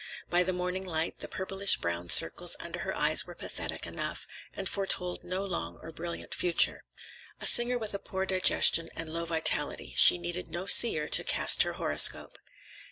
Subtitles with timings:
[0.31, 4.67] By the morning light, the purplish brown circles under her eyes were pathetic enough, and
[4.67, 6.81] foretold no long or brilliant future.
[7.39, 11.61] A singer with a poor digestion and low vitality; she needed no seer to cast
[11.61, 12.39] her horoscope.